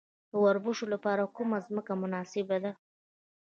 [0.31, 2.71] د وربشو لپاره کومه ځمکه مناسبه ده؟